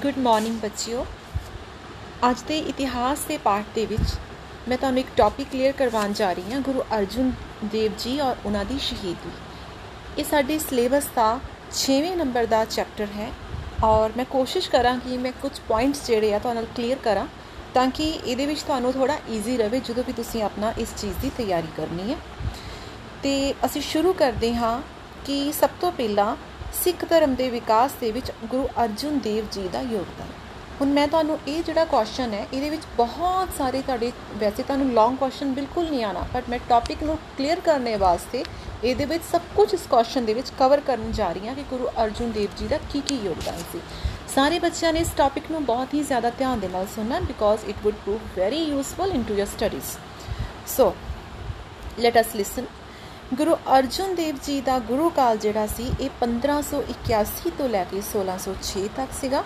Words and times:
Good 0.00 0.18
morning 0.18 0.58
ਬੱਚਿਓ। 0.60 1.04
ਅੱਜ 2.30 2.42
ਦੇ 2.48 2.58
ਇਤਿਹਾਸ 2.58 3.24
ਦੇ 3.24 3.36
ਪਾਠ 3.36 3.64
ਦੇ 3.74 3.84
ਵਿੱਚ 3.86 4.14
ਮੈਂ 4.68 4.76
ਤੁਹਾਨੂੰ 4.76 5.00
ਇੱਕ 5.00 5.08
ਟੌਪਿਕ 5.16 5.48
ਕਲੀਅਰ 5.52 5.72
ਕਰਵਾਉਣ 5.72 6.12
ਜਾ 6.12 6.32
ਰਹੀ 6.32 6.52
ਹਾਂ, 6.52 6.60
ਗੁਰੂ 6.60 6.82
ਅਰਜੁਨ 6.96 7.32
ਦੇਵ 7.64 7.92
ਜੀ 7.98 8.18
ਔਰ 8.20 8.36
ਉਹਨਾਂ 8.46 8.64
ਦੀ 8.64 8.78
ਸ਼ਹੀਦੀ। 8.78 9.30
ਇਹ 10.18 10.24
ਸਾਡੇ 10.24 10.58
ਸਿਲੇਬਸ 10.58 11.06
ਦਾ 11.16 11.28
6ਵੇਂ 11.76 12.16
ਨੰਬਰ 12.16 12.46
ਦਾ 12.46 12.64
ਚੈਪਟਰ 12.64 13.06
ਹੈ 13.16 13.30
ਔਰ 13.84 14.12
ਮੈਂ 14.16 14.24
ਕੋਸ਼ਿਸ਼ 14.30 14.70
ਕਰਾਂ 14.70 14.98
ਕਿ 14.98 15.16
ਮੈਂ 15.18 15.32
ਕੁਝ 15.42 15.52
ਪੁਆਇੰਟਸ 15.68 16.06
ਜਿਹੜੇ 16.06 16.34
ਆ 16.34 16.38
ਤੁਹਾਨੂੰ 16.38 16.66
ਕਲੀਅਰ 16.76 16.98
ਕਰਾਂ 17.04 17.26
ਤਾਂ 17.74 17.86
ਕਿ 17.90 18.08
ਇਹਦੇ 18.08 18.46
ਵਿੱਚ 18.46 18.62
ਤੁਹਾਨੂੰ 18.62 18.92
ਥੋੜਾ 18.92 19.16
ਈਜ਼ੀ 19.30 19.56
ਰਹੇ 19.56 19.80
ਜਦੋਂ 19.80 20.04
ਵੀ 20.06 20.12
ਤੁਸੀਂ 20.12 20.42
ਆਪਣਾ 20.42 20.72
ਇਸ 20.78 20.94
ਚੀਜ਼ 20.98 21.16
ਦੀ 21.22 21.30
ਤਿਆਰੀ 21.36 21.68
ਕਰਨੀ 21.76 22.10
ਹੈ। 22.12 22.16
ਤੇ 23.22 23.32
ਅਸੀਂ 23.64 23.82
ਸ਼ੁਰੂ 23.82 24.12
ਕਰਦੇ 24.12 24.54
ਹਾਂ 24.54 24.80
ਕਿ 25.24 25.52
ਸਭ 25.52 25.70
ਤੋਂ 25.80 25.92
ਪਹਿਲਾਂ 25.92 26.34
ਸਿੱਖ 26.74 27.04
ਧਰਮ 27.04 27.34
ਦੇ 27.34 27.48
ਵਿਕਾਸ 27.50 27.92
ਦੇ 28.00 28.10
ਵਿੱਚ 28.12 28.30
ਗੁਰੂ 28.44 28.68
ਅਰਜੁਨ 28.84 29.18
ਦੇਵ 29.18 29.46
ਜੀ 29.52 29.68
ਦਾ 29.68 29.80
ਯੋਗਦਾਨ। 29.82 30.28
ਹੁਣ 30.80 30.88
ਮੈਂ 30.88 31.06
ਤੁਹਾਨੂੰ 31.08 31.38
ਇਹ 31.46 31.62
ਜਿਹੜਾ 31.62 31.84
ਕੁਐਸਚਨ 31.84 32.34
ਹੈ, 32.34 32.46
ਇਹਦੇ 32.52 32.70
ਵਿੱਚ 32.70 32.82
ਬਹੁਤ 32.96 33.48
ਸਾਰੇ 33.58 33.80
ਤੁਹਾਡੇ, 33.82 34.12
ਵੈਸੇ 34.38 34.62
ਤੁਹਾਨੂੰ 34.62 34.92
ਲੌਂਗ 34.92 35.16
ਕੁਐਸਚਨ 35.16 35.52
ਬਿਲਕੁਲ 35.54 35.88
ਨਹੀਂ 35.90 36.04
ਆਣਾ 36.04 36.20
ਬਟ 36.34 36.48
ਮੈਂ 36.48 36.58
ਟੌਪਿਕ 36.68 37.02
ਨੂੰ 37.02 37.16
ਕਲੀਅਰ 37.38 37.60
ਕਰਨੇ 37.60 37.96
ਵਾਸਤੇ 37.96 38.44
ਇਹਦੇ 38.84 39.04
ਵਿੱਚ 39.04 39.24
ਸਭ 39.24 39.40
ਕੁਝ 39.56 39.72
ਇਸ 39.74 39.86
ਕੁਐਸਚਨ 39.90 40.24
ਦੇ 40.24 40.34
ਵਿੱਚ 40.34 40.50
ਕਵਰ 40.58 40.80
ਕਰਨ 40.80 41.12
ਜਾ 41.12 41.32
ਰਹੀ 41.32 41.48
ਹਾਂ 41.48 41.54
ਕਿ 41.54 41.64
ਗੁਰੂ 41.70 41.88
ਅਰਜੁਨ 42.02 42.30
ਦੇਵ 42.32 42.56
ਜੀ 42.58 42.68
ਦਾ 42.68 42.78
ਕੀ 42.92 43.00
ਕੀ 43.00 43.18
ਯੋਗਦਾਨ 43.24 43.58
ਸੀ। 43.72 43.80
ਸਾਰੇ 44.34 44.58
ਬੱਚਿਆਂ 44.58 44.92
ਨੇ 44.92 45.00
ਇਸ 45.00 45.08
ਟੌਪਿਕ 45.16 45.50
ਨੂੰ 45.50 45.64
ਬਹੁਤ 45.64 45.94
ਹੀ 45.94 46.02
ਜ਼ਿਆਦਾ 46.02 46.30
ਧਿਆਨ 46.30 46.60
ਦੇ 46.60 46.68
ਨਾਲ 46.68 46.86
ਸੁਣਨਾ 46.94 47.20
because 47.20 47.64
it 47.64 47.76
would 47.84 47.94
prove 48.04 48.20
very 48.36 48.62
useful 48.64 49.12
into 49.14 49.34
your 49.34 49.46
studies 49.46 49.96
so 50.76 50.92
let 52.00 52.20
us 52.20 52.34
listen 52.36 52.66
Guru 53.34 53.54
Arjan 53.76 54.14
Dev 54.14 54.38
ji 54.44 54.60
ਦਾ 54.60 54.78
ਗੁਰੂ 54.78 55.08
ਕਾਲ 55.10 55.36
ਜਿਹੜਾ 55.38 55.66
ਸੀ, 55.66 55.84
ਇਹ 56.00 56.08
1581 56.20 57.50
ਤੋਂ 57.58 57.68
ਲੈ 57.68 57.82
ਕੇ 57.84 58.00
1606 58.00 58.82
ਤੱਕ 58.96 59.12
ਸੀਗਾ। 59.20 59.42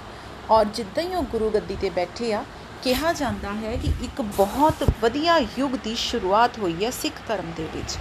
ਔਰ 0.51 0.65
ਜਿੱਦਾਂ 0.79 1.03
ਹੀ 1.05 1.15
ਉਹ 1.15 1.23
ਗੁਰੂ 1.33 1.51
ਗੱਦੀ 1.51 1.77
ਤੇ 1.81 1.91
ਬੈਠੇ 1.91 2.33
ਆ, 2.33 2.43
ਕਿਹਾ 2.83 3.13
ਜਾਂਦਾ 3.13 3.53
ਹੈ 3.55 3.77
ਕਿ 3.77 3.93
ਇੱਕ 4.03 4.23
ਬਹੁਤ 4.39 4.83
ਵਧੀਆ 5.03 5.37
ਯੁੱਗ 5.59 5.77
ਦੀ 5.85 5.95
ਸ਼ੁਰੂਆਤ 5.97 6.59
ਹੋਈ 6.59 6.85
ਹੈ 6.85 6.91
ਸਿੱਖ 6.93 7.21
ਧਰਮ 7.29 7.53
ਦੇ 7.57 7.69
ਵਿੱਚ। 7.75 7.97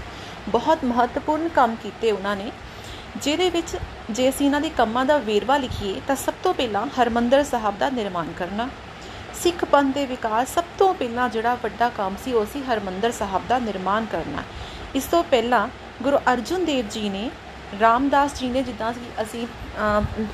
ਬਹੁਤ 0.49 0.85
ਮਹੱਤਵਪੂਰਨ 0.85 1.47
ਕੰਮ 1.49 1.75
ਕੀਤੇ 1.83 2.11
ਉਹਨਾਂ 2.11 2.35
ਨੇ, 2.35 2.51
ਜਿਹਦੇ 3.17 3.49
ਵਿੱਚ 3.49 3.75
ਜੇ 4.09 4.29
ਅਸੀਂ 4.29 4.45
ਇਹਨਾਂ 4.45 4.61
ਦੇ 4.61 4.69
ਕੰਮਾਂ 4.69 5.05
ਦਾ 5.05 5.17
ਵੇਰਵਾ 5.27 5.57
ਲਿਖੀਏ, 5.57 6.01
ਤਾਂ 6.07 6.15
ਸਭ 6.15 6.33
ਤੋਂ 6.43 6.53
ਪਹਿਲਾਂ 6.53 6.87
ਹਰਮੰਦਰ 6.99 7.43
ਸਾਹਿਬ 7.43 7.77
ਦਾ 7.77 7.89
ਨਿਰਮਾਣ 7.89 8.31
ਕਰਨਾ, 8.37 8.69
ਸਿੱਖ 9.43 9.65
ਪੰਥ 9.65 9.93
ਦੇ 9.95 10.05
ਵਿਕਾਸ, 10.05 10.53
ਸਭ 10.55 10.63
ਤੋਂ 10.77 10.93
ਪਹਿਲਾਂ 10.93 11.29
ਜਿਹੜਾ 11.29 11.55
ਵੱਡਾ 11.63 11.89
ਕੰਮ 11.89 12.15
ਸੀ 12.25 12.33
ਉਹ 12.33 12.45
ਸੀ 12.53 12.63
ਹਰਮੰਦਰ 12.63 13.11
ਸਾਹਿਬ 13.11 13.47
ਦਾ 13.47 13.59
ਨਿਰਮਾਣ 13.59 14.05
ਕਰਨਾ। 14.05 14.43
ਇਸ 14.95 15.03
ਤੋਂ 15.03 15.23
ਪਹਿਲਾਂ 15.23 15.67
ਗੁਰੂ 16.01 16.17
ਅਰਜੁਨ 16.31 16.65
ਦੇਵ 16.65 16.87
ਜੀ 16.89 17.09
ਨੇ, 17.09 17.29
ਰਾਮਦਾਸ 17.79 18.39
ਜੀ 18.39 18.49
ਨੇ 18.49 18.61
ਜਿੱਦਾਂ 18.63 18.91
ਅਸੀਂ 19.21 19.45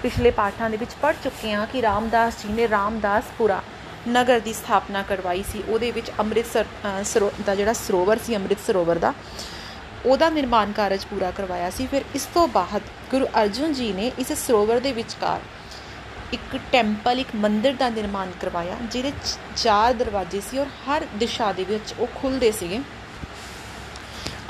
ਪਿਛਲੇ 0.01 0.31
ਪਾਠਾਂ 0.31 0.69
ਦੇ 0.69 0.77
ਵਿੱਚ 0.77 0.91
ਪੜ੍ਹ 1.01 1.17
ਚੁੱਕੇ 1.23 1.53
ਹਾਂ 1.53 1.65
ਕਿ 1.67 1.81
ਰਾਮਦਾਸ 1.81 2.41
ਜੀ 2.43 2.53
ਨੇ 2.53 2.67
ਰਾਮਦਾਸਪੁਰਾ 2.69 3.61
ਨਗਰ 4.07 4.39
ਦੀ 4.39 4.53
ਸਥਾਪਨਾ 4.53 5.01
ਕਰਵਾਈ 5.03 5.43
ਸੀ। 5.51 5.63
ਉਹਦੇ 5.67 5.91
ਵਿੱਚ 5.91 6.11
ਅੰਮ੍ਰਿਤਸਰ 6.19 6.65
ਦਾ 7.45 7.55
ਜਿਹੜਾ 7.55 7.73
ਸਰੋਵਰ 7.73 8.19
ਸੀ, 8.25 8.35
ਅੰਮ੍ਰਿਤ 8.35 8.59
ਸਰੋਵਰ 8.67 8.97
ਦਾ, 8.97 9.13
ਉਹਦਾ 10.05 10.29
ਨਿਰਮਾਣ 10.29 10.71
ਕਾਰਜ 10.71 11.05
ਪੂਰਾ 11.05 11.31
ਕਰਵਾਇਆ 11.31 11.69
ਸੀ। 11.69 11.87
ਫਿਰ 11.87 12.03
ਇਸ 12.15 12.27
ਤੋਂ 12.33 12.47
ਬਾਅਦ 12.47 12.81
ਗੁਰੂ 13.11 13.25
ਅਰਜੁਨ 13.41 13.73
ਜੀ 13.73 13.91
ਨੇ 13.93 14.11
ਇਸ 14.19 14.31
ਸਰੋਵਰ 14.37 14.79
ਦੇ 14.79 14.91
ਵਿਚਕਾਰ 14.93 15.41
ਇੱਕ 16.33 16.57
ਟੈਂਪਲ, 16.71 17.19
ਇੱਕ 17.19 17.35
ਮੰਦਿਰ 17.35 17.73
ਦਾ 17.73 17.89
ਨਿਰਮਾਣ 17.89 18.31
ਕਰਵਾਇਆ, 18.41 18.77
ਜਿਹਦੇ 18.83 19.11
ਚਾਰ 19.55 19.93
ਦਰਵਾਜ਼ੇ 19.93 20.41
ਸੀ 20.41 20.57
ਔਰ 20.59 20.67
ਹਰ 20.87 21.05
ਦਿਸ਼ਾ 21.17 21.51
ਦੇ 21.51 21.63
ਵਿੱਚ 21.63 21.93
ਉਹ 21.99 22.07
ਖੁੱਲਦੇ 22.15 22.51
ਸੀਗੇ। 22.51 22.79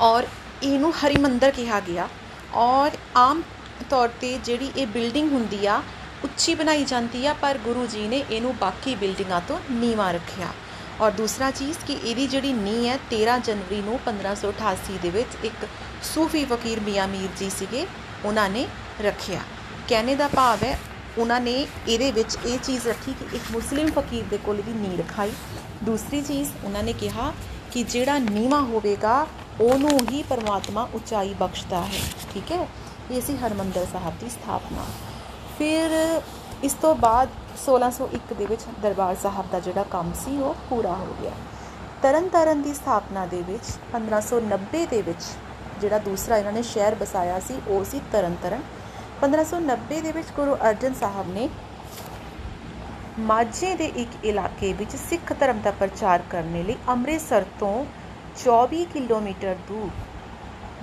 ਔਰ 0.00 0.26
ਇਹਨੂੰ 0.62 0.92
ਹਰੀ 0.94 1.16
ਮੰਦਰ 1.16 1.50
ਕਿਹਾ 1.50 1.80
ਗਿਆ 1.80 2.08
ਔਰ 2.54 2.96
ਆਮ 3.16 3.42
ਤੌਰ 3.90 4.08
ਤੇ 4.20 4.38
ਜਿਹੜੀ 4.44 4.70
ਇਹ 4.76 4.86
ਬਿਲਡਿੰਗ 4.86 5.32
ਹੁੰਦੀ 5.32 5.66
ਆ, 5.66 5.82
ਉੱਚੀ 6.24 6.54
ਬਣਾਈ 6.54 6.84
ਜਾਂਦੀ 6.84 7.24
ਆ, 7.26 7.32
ਪਰ 7.32 7.58
ਗੁਰੂ 7.58 7.86
ਜੀ 7.86 8.06
ਨੇ 8.08 8.24
ਇਹਨੂੰ 8.30 8.54
ਬਾਕੀ 8.60 8.94
ਬਿਲਡਿੰਗਾਂ 8.94 9.40
ਤੋਂ 9.48 9.58
ਨੀਵਾ 9.70 10.10
ਰੱਖਿਆ। 10.12 10.52
ਔਰ 11.00 11.10
ਦੂਸਰਾ 11.10 11.50
ਚੀਜ਼ 11.50 11.78
ਕਿ 11.86 11.96
ਇਹਦੀ 12.04 12.26
ਜਿਹੜੀ 12.26 12.52
ਨੀ 12.52 12.88
ਹੈ 12.88 12.98
13 13.10 13.38
ਜਨਵਰੀ 13.38 13.80
ਨੂੰ 13.82 13.98
1588 14.00 14.98
ਦੇ 15.02 15.10
ਵਿੱਚ 15.10 15.44
ਇੱਕ 15.44 15.66
ਸੂਫੀ 16.04 16.44
ਫਕੀਰ 16.44 16.80
ਮੀਆਂ 16.80 17.08
ਮੀਰ 17.08 17.28
ਜੀ 17.38 17.50
ਸੀਗੇ, 17.50 17.86
ਉਹਨਾਂ 18.24 18.48
ਨੇ 18.50 18.66
ਰੱਖਿਆ। 19.00 19.40
ਕਹਿਣੇ 19.88 20.14
ਦਾ 20.14 20.28
ਭਾਵ 20.28 20.64
ਹੈ, 20.64 20.78
ਉਹਨਾਂ 21.18 21.40
ਨੇ 21.40 21.54
ਇਹਦੇ 21.88 22.10
ਵਿੱਚ 22.12 22.36
ਇਹ 22.46 22.58
ਚੀਜ਼ 22.58 22.86
ਰੱਖੀ 22.88 23.12
ਕਿ 23.12 23.36
ਇੱਕ 23.36 23.50
ਮੁਸਲਿਮ 23.52 23.90
ਫਕੀਰ 23.90 24.24
ਦੇ 24.30 24.38
ਕੋਲ 24.44 24.58
ਇਹਦੀ 24.58 24.72
ਨੀ 24.78 24.96
ਰਖਾਈ। 24.96 25.32
ਦੂਸਰੀ 25.84 26.20
ਚੀਜ਼ 26.22 26.50
ਉਹਨਾਂ 26.64 26.82
ਨੇ 26.82 26.92
ਕਿਹਾ 26.92 27.32
ਕਿ 27.72 27.82
ਜਿਹੜਾ 27.84 28.18
ਨੀਵਾ 28.20 28.60
ਹੋਵੇਗਾ 28.62 29.26
ਉਹਨੂੰ 29.60 29.98
ਹੀ 30.10 30.22
ਪਰਮਾਤਮਾ 30.22 30.88
ਉਚਾਈ 30.94 31.34
ਬਖਸ਼ਦਾ 31.34 31.80
ਹੈ, 31.80 32.00
ਠੀਕ 32.32 32.52
ਹੈ? 32.52 32.66
ਇਹ 33.10 33.20
ਸੀ 33.20 33.36
ਹਰਮੰਦਰ 33.36 33.86
ਸਾਹਿਬ 33.92 34.18
ਦੀ 34.18 34.28
ਸਥਾਪਨਾ। 34.30 34.84
ਫਿਰ 35.58 35.90
ਇਸ 36.64 36.72
ਤੋਂ 36.72 36.94
ਬਾਅਦ 36.94 37.28
1601 37.56 38.34
ਦੇ 38.34 38.46
ਵਿੱਚ 38.46 38.64
ਦਰਬਾਰ 38.82 39.16
ਸਾਹਿਬ 39.22 39.50
ਦਾ 39.52 39.60
ਜਿਹੜਾ 39.60 39.82
ਕੰਮ 39.90 40.12
ਸੀ, 40.12 40.36
ਉਹ 40.42 40.54
ਪੂਰਾ 40.70 40.94
ਹੋ 40.94 41.16
ਗਿਆ। 41.22 41.32
ਤਰਨਤਾਰਨ 42.02 42.62
ਦੀ 42.62 42.74
ਸਥਾਪਨਾ 42.74 43.26
ਦੇ 43.26 43.42
ਵਿੱਚ 43.42 43.64
1590 43.92 44.84
ਦੇ 44.86 45.02
ਵਿੱਚ 45.02 45.22
ਜਿਹੜਾ 45.80 45.98
ਦੂਸਰਾ 45.98 46.36
ਇਹਨਾਂ 46.36 46.52
ਨੇ 46.52 46.62
ਸ਼ਹਿਰ 46.62 46.94
ਬਸਾਇਆ 46.94 47.40
ਸੀ, 47.40 47.54
ਉਹ 47.68 47.84
ਸੀ 47.84 48.00
ਤਰਨਤਾਰਨ। 48.12 48.62
1590 49.22 50.00
ਦੇ 50.00 50.12
ਵਿੱਚ 50.12 50.28
ਗੁਰੂ 50.36 50.54
ਅਰਜਨ 50.68 50.94
ਸਾਹਿਬ 50.94 51.32
ਨੇ 51.34 51.48
ਮਾਝੇ 53.18 53.74
ਦੇ 53.74 53.86
ਇੱਕ 53.96 54.24
ਇਲਾਕੇ 54.24 54.72
ਵਿੱਚ 54.72 54.96
ਸਿੱਖ 54.96 55.32
ਧਰਮ 55.40 55.60
ਦਾ 55.60 55.70
ਪ੍ਰਚਾਰ 55.70 56.22
ਕਰਨ 56.30 56.62
ਲਈ 56.62 56.76
ਅੰਮ੍ਰਿਤਸਰ 56.88 57.44
ਤੋਂ 57.60 57.84
24 58.36 58.84
ਕਿਲੋਮੀਟਰ 58.92 59.56
ਦੂਰ 59.68 59.88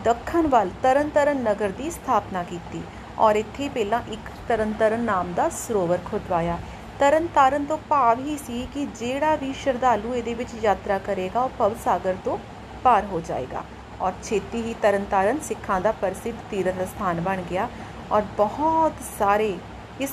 ਦੱਖਣ 0.04 0.48
ਵੱਲ 0.48 0.70
ਤਰਨਤਰਨ 0.84 1.42
ਨਗਰ 1.44 1.70
ਦੀ 1.78 1.90
ਸਥਾਪਨਾ 1.92 2.44
ਕੀਤੀ 2.44 2.82
ਔਰ 3.20 3.36
ਇੱਥੇ 3.36 3.70
ਪਹਿਲਾਂ 3.70 4.02
ਇੱਕ 4.12 4.30
ਤਰਨਤਰਨ 4.48 5.04
ਨਾਮ 5.04 5.34
ਦਾ 5.34 5.48
ਸਰੋਵਰ 5.50 6.00
ਖੁਦਵਾਇਆ। 6.06 6.58
ਤਰਨਤਾਰਨ 7.00 7.66
ਤੋਂ 7.66 7.78
ਭਾਵ 7.90 8.20
ਹੀ 8.20 8.38
ਸੀ 8.38 8.68
ਕਿ 8.74 8.86
ਜਿਹੜਾ 9.00 9.36
ਵੀ 9.36 9.52
ਸ਼ਰਧਾਲੂ 9.54 10.14
ਇਹਦੇ 10.14 10.34
ਵਿੱਚ 10.34 10.54
ਯਾਤਰਾ 10.64 10.98
ਕਰੇਗਾ, 11.00 11.42
ਉਹ 11.42 11.50
ਭਵ 11.60 11.76
ਸਾਗਰ 11.84 12.16
ਤੋਂ 12.26 12.38
ਪਾਰ 12.84 13.06
ਹੋ 13.06 13.20
ਜਾਏਗਾ 13.22 13.64
ਔਰ 14.02 14.14
ਛੇਤੀ 14.24 14.62
ਹੀ 14.62 14.74
ਤਰਨਤਾਰਨ 14.82 15.40
ਸਿੱਖਾਂ 15.40 15.80
ਦਾ 15.82 15.92
ਪ੍ਰਸਿੱਧ 16.02 16.36
ਤੀਰਥ 16.52 16.82
ਸਥਾਨ 16.84 17.22
ਬਣ 17.22 17.42
ਗਿਆ 17.50 17.68
ਔਰ 18.12 18.24
ਬਹੁਤ 18.38 19.04
ਸਾਰੇ 19.18 19.58
ਇਸ 20.02 20.12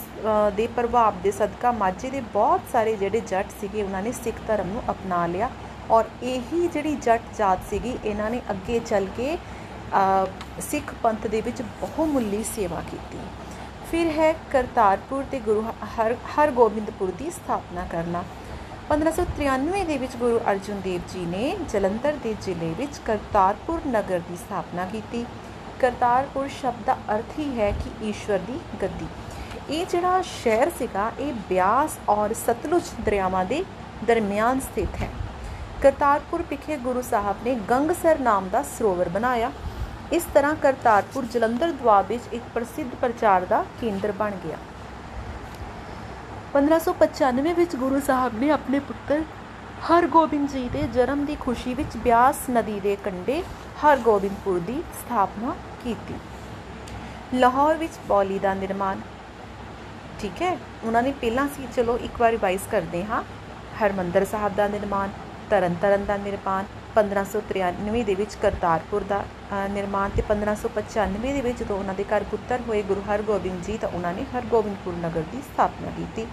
ਦੇ 0.57 0.67
ਪ੍ਰਭਾਵ 0.77 1.15
ਦੇ 1.23 1.31
ਸਦਕਾ 1.33 1.73
ਮਾਝੇ 1.73 2.11
ਦੇ 2.11 2.21
ਬਹੁਤ 2.33 2.61
ਸਾਰੇ 2.73 2.95
ਜਿਹੜੇ 2.97 3.21
ਜੱਟ 3.23 3.51
ਸੀਗੇ, 3.61 3.83
ਉਹਨਾਂ 3.83 4.03
ਨੇ 4.03 4.13
ਸਿੱਖ 4.15 4.37
ਧਰਮ 4.47 4.69
ਨੂੰ 4.69 4.83
ਅਪਣਾ 4.91 5.27
ਲਿਆ। 5.27 5.51
ਔਰ 5.91 6.05
ਇਹੀ 6.23 6.67
ਜਿਹੜੀ 6.69 6.95
ਜੱਟ 6.97 7.23
ਜਾਤ 7.39 7.59
ਸੀਗੀ, 7.71 7.97
ਇਹਨਾਂ 8.05 8.31
ਨੇ 8.31 8.41
ਅੱਗੇ 8.51 8.79
ਚੱਲ 8.81 9.07
ਕੇ 9.17 9.37
ਸਿੱਖ 10.61 10.95
ਪੰਥ 11.03 11.27
ਦੇ 11.27 11.41
ਵਿੱਚ 11.41 11.63
ਬਹੁਮੁੱਲੀ 11.81 12.43
ਸੇਵਾ 12.45 12.81
ਕੀਤੀ। 12.91 13.19
ਫਿਰ 13.91 14.11
ਹੈ 14.11 14.33
ਕਰਤਾਰਪੁਰ 14.53 15.25
ਤੇ 15.31 15.41
ਗੁਰੂ 15.41 15.63
ਹਰ, 15.99 16.15
ਹਰਗੋਬਿੰਦਪੁਰ 16.35 17.11
ਦੀ 17.19 17.31
ਸਥਾਪਨਾ 17.31 17.85
ਕਰਨਾ। 17.91 18.23
1593 18.89 19.85
ਦੇ 19.85 19.97
ਵਿੱਚ 19.99 20.17
ਗੁਰੂ 20.17 20.41
ਅਰਜਨ 20.51 20.81
ਦੇਵ 20.81 21.01
ਜੀ 21.13 21.25
ਨੇ 21.27 21.57
ਜਲੰਧਰ 21.73 22.17
ਦੇ 22.23 22.35
ਜ਼ਿਲ੍ਹੇ 22.43 22.73
ਵਿੱਚ 22.79 22.99
ਕਰਤਾਰਪੁਰ 23.07 23.87
ਨਗਰ 23.89 24.19
ਦੀ 24.29 24.37
ਸਥਾਪਨਾ 24.37 24.85
ਕੀਤੀ। 24.87 25.25
ਕਰਤਾਰਪੁਰ 25.81 26.49
ਸ਼ਬਦ 26.61 26.85
ਦਾ 26.87 26.97
ਅਰਥ 27.15 27.39
ਹੀ 27.39 27.49
ਹੈ 27.59 27.71
ਕਿ 27.75 27.91
ਈਸ਼ਵਰ 28.09 28.39
ਦੀ 28.47 28.59
ਗੱਦੀ। 28.83 29.07
ਇਹ 29.71 29.87
ਜਿਹੜਾ 29.87 30.21
ਸ਼ਹਿਰ 30.23 30.71
ਸੀਗਾ, 30.79 31.11
ਇਹ 31.19 31.33
ਬਿਆਸ 31.49 31.99
ਔਰ 32.09 32.35
ਸਤਲੁਜ 32.37 32.91
ਦਰਿਆਵਾਂ 33.05 33.45
ਦੇ 33.45 33.65
ਦਰਮਿਆਨ 34.07 34.61
ਸਥਿਤ 34.61 35.03
ਹੈ। 35.03 35.09
ਕਰਤਾਰਪੁਰ 35.85 36.43
ਵਿਖੇ 36.43 36.77
ਗੁਰੂ 36.77 37.03
ਸਾਹਿਬ 37.03 37.37
ਨੇ 37.45 37.55
ਗੰਗਸਰ 37.71 38.19
ਨਾਮ 38.19 38.49
ਦਾ 38.49 38.63
ਸਰੋਵਰ 38.63 39.09
ਬਣਾਇਆ। 39.09 39.51
ਇਸ 40.13 40.27
ਤਰ੍ਹਾਂ 40.35 40.55
ਕਰਤਾਰਪੁਰ 40.55 41.25
ਜਲੰਧਰ 41.25 41.73
ਦੁਆਬ 41.73 42.07
ਵਿੱਚ 42.07 42.23
ਇੱਕ 42.33 42.45
ਪ੍ਰਸਿੱਧ 42.55 42.95
ਪ੍ਰਚਾਰ 43.01 43.45
ਦਾ 43.45 43.65
ਕੇਂਦਰ 43.81 44.13
ਬਣ 44.13 44.31
ਗਿਆ। 44.45 44.57
1595 46.55 47.53
ਵਿੱਚ 47.53 47.77
ਗੁਰੂ 47.77 48.01
ਸਾਹਿਬ 48.01 48.39
ਨੇ 48.41 48.51
ਆਪਣੇ 48.51 48.79
ਪੁੱਤਰ 48.79 49.25
ਹਰਗੋਬਿੰਦ 49.89 50.49
ਜੀ 50.49 50.69
ਦੇ 50.69 50.83
ਜਨਮ 50.95 51.25
ਦੀ 51.25 51.37
ਖੁਸ਼ੀ 51.41 51.75
ਵਿੱਚ 51.75 51.97
ਬਿਆਸ 51.97 52.41
ਨਦੀ 52.51 52.81
ਦੇ 52.81 52.97
ਕੰਢੇ 52.97 53.43
ਹਰਗੋਬਿੰਦਪੁਰ 53.85 54.59
ਦੀ 54.59 54.83
ਸਥਾਪਨਾ 54.95 55.55
ਕੀਤੀ। 55.85 56.15
ਲਾਹੌਰ 57.35 57.75
ਵਿੱਚ 57.75 57.93
ਬੌਲੀ 58.09 58.39
ਦਾ 58.39 58.55
ਨਿਰਮਾਣ। 58.55 58.99
ਠੀਕ 60.21 60.43
ਹੈ, 60.43 60.59
ਉਹਨਾਂ 60.85 61.03
ਨੇ 61.03 61.13
ਪਹਿਲਾਂ 61.13 61.47
ਸੀ, 61.49 61.69
ਚਲੋ 61.77 61.99
ਇੱਕ 61.99 62.21
ਵਾਰ 62.21 62.31
ਰਿਵਾਈਜ਼ 62.31 62.63
ਕਰਦੇ 62.71 63.05
ਹਾਂ। 63.05 63.23
ਹਰਮੰਦਰ 63.83 64.25
ਸਾਹਿਬ 64.25 64.55
ਦਾ 64.55 64.69
ਨਿਰਮਾਣ। 64.69 65.09
ਤਰਨਤਾਰਨ 65.51 66.05
ਦਾ 66.05 66.17
ਨਿਰਮਾਣ 66.19 66.65
1593 66.95 68.03
ਦੇ 68.05 68.15
ਵਿੱਚ 68.15 68.35
ਕਰਤਾਰਪੁਰ 68.43 69.05
ਦਾ 69.09 69.21
ਨਿਰਮਾਣ 69.71 70.17
ਤੇ 70.17 70.23
1595 70.25 71.33
ਦੇ 71.33 71.41
ਵਿੱਚ 71.41 71.59
ਜਦੋਂ 71.59 71.79
ਉਹਨਾਂ 71.79 71.95
ਦੇ 71.95 72.05
ਘਰ 72.11 72.25
ਪੁੱਤਰ 72.31 72.65
ਹੋਏ 72.69 72.83
ਗੁਰੂ 72.91 73.03
ਹਰਗੋਬਿੰਦ 73.09 73.63
ਜੀ 73.67 73.77
ਤਾਂ 73.79 73.89
ਉਹਨਾਂ 73.91 74.13
ਨੇ 74.15 74.27
ਹਰਗੋਬਿੰਦਪੁਰ 74.35 74.95
ਨਗਰ 75.03 75.25
ਦੀ 75.33 75.41
ਸਥਾਪਨਾ 75.45 75.91
ਕੀਤੀ। 75.97 76.27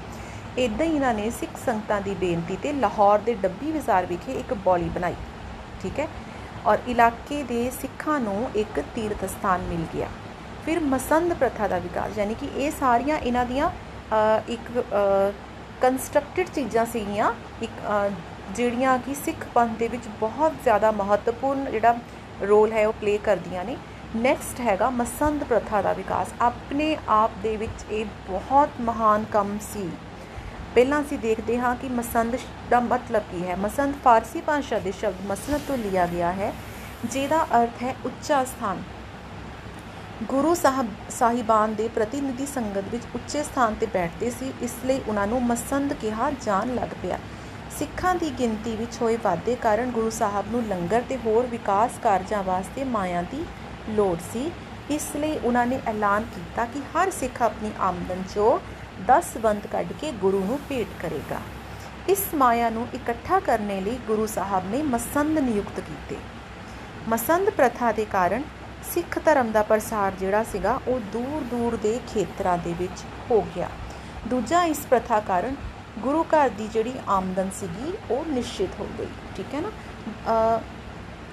ਇਦਾਂ 0.57 0.85
ਹੀ 0.85 0.95
ਇਹਨਾਂ 0.95 1.13
ਨੇ 1.13 1.29
ਸਿੱਖ 1.31 1.57
ਸੰਗਤਾਂ 1.65 1.99
ਦੀ 2.01 2.15
ਬੇਨਤੀ 2.21 2.55
ਤੇ 2.63 2.73
ਲਾਹੌਰ 2.75 3.19
ਦੇ 3.25 3.33
ਡੱਬੀ 3.41 3.71
ਬਾਜ਼ਾਰ 3.71 4.05
ਵਿਖੇ 4.05 4.33
ਇੱਕ 4.39 4.53
ਬੌਲੀ 4.65 4.89
ਬਣਾਈ, 4.89 5.15
ਠੀਕ 5.83 5.99
ਹੈ? 5.99 6.07
ਔਰ 6.65 6.77
ਇਲਾਕੇ 6.87 7.43
ਦੇ 7.43 7.69
ਸਿੱਖਾਂ 7.71 8.19
ਨੂੰ 8.19 8.49
ਇੱਕ 8.55 8.79
ਤੀਰਥ 8.95 9.25
ਸਥਾਨ 9.27 9.61
ਮਿਲ 9.69 9.85
ਗਿਆ। 9.93 10.07
ਫਿਰ 10.65 10.79
ਮਸੰਦ 10.85 11.33
ਪ੍ਰਥਾ 11.33 11.67
ਦਾ 11.67 11.77
ਵਿਕਾਸ, 11.79 12.17
ਯਾਨੀ 12.17 12.33
ਕਿ 12.33 12.49
ਇਹ 12.55 12.71
ਸਾਰੀਆਂ 12.71 13.17
ਇਹਨਾਂ 13.17 13.45
ਦੀਆਂ 13.45 13.69
ਇੱਕ 14.49 14.83
ਕੰਸਟਰਕਟਡ 15.81 16.49
ਚੀਜ਼ਾਂ 16.55 16.85
ਸੀਗੀਆਂ, 16.85 17.31
ਇੱਕ 17.61 17.79
ਜਿਹੜੀਆਂ 18.55 18.97
ਕਿ 18.99 19.15
ਸਿੱਖ 19.15 19.45
ਪੰਥ 19.53 19.77
ਦੇ 19.79 19.87
ਵਿੱਚ 19.87 20.07
ਬਹੁਤ 20.19 20.53
ਜ਼ਿਆਦਾ 20.63 20.91
ਮਹੱਤਵਪੂਰਨ 20.91 21.71
ਜਿਹੜਾ 21.71 21.95
ਰੋਲ 22.41 22.71
ਹੈ 22.71 22.87
ਉਹ 22.87 22.93
ਪਲੇ 22.93 23.17
ਕਰਦੀਆਂ 23.17 23.65
ਨੇ। 23.65 23.77
ਨੈਕਸਟ 24.15 24.59
ਹੈਗਾ 24.61 24.89
ਮਸੰਦ 24.89 25.43
ਪ੍ਰਥਾ 25.43 25.81
ਦਾ 25.81 25.93
ਵਿਕਾਸ। 25.93 26.27
ਆਪਣੇ 26.41 26.97
ਆਪ 27.09 27.31
ਦੇ 27.43 27.55
ਵਿੱਚ 27.57 27.91
ਇਹ 27.91 28.05
ਬਹੁਤ 28.27 28.69
ਮਹਾਨ 28.81 29.25
ਕੰਮ 29.31 29.57
ਸੀ। 29.73 29.89
ਪਹਿਲਾਂ 30.75 31.01
ਅਸੀਂ 31.01 31.19
ਦੇਖਦੇ 31.19 31.59
ਹਾਂ 31.59 31.75
ਕਿ 31.75 31.89
ਮਸੰਦ 31.89 32.37
ਦਾ 32.69 32.79
ਮਤਲਬ 32.79 33.23
ਕੀ 33.31 33.45
ਹੈ। 33.47 33.55
ਮਸੰਦ 33.55 33.95
ਫਾਰਸੀ 34.03 34.41
ਭਾਸ਼ਾ 34.41 34.79
ਦੇ 34.79 34.91
ਸ਼ਬਦ 34.91 35.25
ਮਸਨਦ 35.27 35.61
ਤੋਂ 35.67 35.77
ਲਿਆ 35.77 36.05
ਗਿਆ 36.07 36.31
ਹੈ, 36.31 36.53
ਜਿਹਦਾ 37.05 37.45
ਅਰਥ 37.55 37.83
ਹੈ 37.83 37.95
ਉੱਚਾ 38.05 38.43
ਸਥਾਨ। 38.43 38.83
ਗੁਰੂ 40.23 40.53
ਸਾਹਿਬ 40.55 40.89
ਸਾਹਿਬਾਨ 41.09 41.75
ਦੇ 41.75 41.87
ਪ੍ਰਤੀਨਿਧੀ 41.87 42.45
ਸੰਗਤ 42.45 42.89
ਵਿੱਚ 42.91 43.03
ਉੱਚੇ 43.15 43.43
ਸਥਾਨ 43.43 43.73
ਤੇ 43.73 43.85
ਬੈਠਦੇ 43.85 44.29
ਸੀ, 44.29 44.53
ਇਸ 44.61 44.75
ਲਈ 44.85 45.01
ਉਹਨਾਂ 45.07 45.27
ਨੂੰ 45.27 45.43
ਮਸੰਦ 45.43 45.93
ਕਿਹਾ 45.93 46.31
ਜਾਣ 46.45 46.75
ਲੱਗ 46.75 46.93
ਪਿਆ। 47.01 47.19
ਸਿੱਖਾਂ 47.79 48.15
ਦੀ 48.15 48.29
ਗਿਣਤੀ 48.39 48.75
ਵਿੱਚ 48.75 48.97
ਹੋਏ 49.01 49.17
ਵਾਧੇ 49.23 49.55
ਕਾਰਨ 49.55 49.91
ਗੁਰੂ 49.91 50.09
ਸਾਹਿਬ 50.09 50.51
ਨੂੰ 50.51 50.63
ਲੰਗਰ 50.67 51.01
ਤੇ 51.09 51.17
ਹੋਰ 51.17 51.45
ਵਿਕਾਸ 51.45 51.91
ਕਾਰਜਾਂ 52.03 52.43
ਵਾਸਤੇ 52.43 52.83
ਮਾਇਆ 52.83 53.21
ਦੀ 53.21 53.45
ਲੋੜ 53.89 54.17
ਸੀ। 54.33 54.51
ਇਸ 54.89 55.07
ਲਈ 55.15 55.37
ਉਹਨਾਂ 55.37 55.65
ਨੇ 55.65 55.79
ਐਲਾਨ 55.87 56.23
ਕੀਤਾ 56.35 56.65
ਕਿ 56.65 56.81
ਹਰ 56.93 57.11
ਸਿੱਖ 57.11 57.41
ਆਪਣੀ 57.41 57.71
ਆਮਦਨ 57.79 58.23
ਚੋਂ 58.35 58.59
10 59.07 59.37
ਬੰਦ 59.37 59.67
ਕੱਢ 59.67 59.93
ਕੇ 60.01 60.11
ਗੁਰੂ 60.11 60.43
ਨੂੰ 60.45 60.59
ਭੇਟ 60.69 60.87
ਕਰੇਗਾ। 61.01 61.39
ਇਸ 62.09 62.23
ਮਾਇਆ 62.35 62.69
ਨੂੰ 62.69 62.87
ਇਕੱਠਾ 62.93 63.39
ਕਰਨ 63.39 63.67
ਲਈ 63.83 63.97
ਗੁਰੂ 64.07 64.25
ਸਾਹਿਬ 64.27 64.69
ਨੇ 64.71 64.81
ਮਸੰਦ 64.83 65.39
ਨਿਯੁਕਤ 65.39 65.79
ਕੀਤੇ। 65.79 66.17
ਮਸੰਦ 67.09 67.49
ਪ੍ਰਥਾ 67.49 67.91
ਦੇ 67.91 68.05
ਕਾਰਨ 68.05 68.43
ਸਿੱਖ 68.93 69.19
ਧਰਮ 69.25 69.51
ਦਾ 69.51 69.63
ਪ੍ਰਸਾਰ 69.63 70.11
ਜਿਹੜਾ 70.19 70.43
ਸੀਗਾ, 70.43 70.79
ਉਹ 70.87 70.99
ਦੂਰ 71.13 71.43
ਦੂਰ 71.43 71.75
ਦੇ 71.75 71.99
ਖੇਤਰਾਂ 72.13 72.57
ਦੇ 72.57 72.73
ਵਿੱਚ 72.79 73.03
ਹੋ 73.31 73.41
ਗਿਆ। 73.55 73.69
ਦੂਜਾ 74.27 74.63
ਇਸ 74.63 74.85
ਪ੍ਰਥਾ 74.89 75.19
ਕਾਰਨ 75.19 75.55
ਗੁਰੂ 75.99 76.23
ਘਰ 76.25 76.49
ਦੀ 76.49 76.67
ਜਿਹੜੀ 76.67 76.93
ਆਮਦਨ 77.09 77.49
ਸੀਗੀ, 77.59 77.93
ਉਹ 78.11 78.25
ਨਿਸ਼ਚਿਤ 78.25 78.79
ਹੋ 78.79 78.87
ਗਈ, 78.99 79.07
ਠੀਕ 79.37 79.53
ਹੈ 79.55 79.61
ਨਾ? 79.61 79.69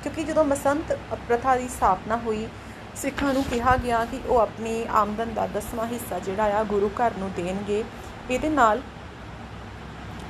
ਕਿਉਂਕਿ 0.02 0.24
ਜਦੋਂ 0.24 0.44
ਮਸੰਤ 0.44 0.92
ਪ੍ਰਥਾ 1.28 1.56
ਦੀ 1.56 1.68
ਸਥਾਪਨਾ 1.68 2.16
ਹੋਈ, 2.16 2.46
ਸਿੱਖਾਂ 2.96 3.32
ਨੂੰ 3.34 3.42
ਕਿਹਾ 3.44 3.76
ਗਿਆ 3.76 4.04
ਕਿ 4.04 4.20
ਉਹ 4.28 4.38
ਆਪਣੀ 4.40 4.84
ਆਮਦਨ 4.96 5.34
ਦਾ 5.34 5.46
ਦਸਵਾਂ 5.46 5.86
ਹਿੱਸਾ 5.86 6.18
ਜਿਹੜਾ 6.18 6.58
ਆ, 6.58 6.62
ਗੁਰੂ 6.64 6.90
ਘਰ 7.00 7.12
ਨੂੰ 7.18 7.30
ਦੇਣਗੇ। 7.36 7.82
ਇਹਦੇ 8.30 8.48
ਨਾਲ 8.48 8.80